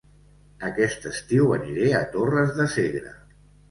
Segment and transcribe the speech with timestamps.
[0.69, 3.19] Aquest estiu aniré a Torres de Segre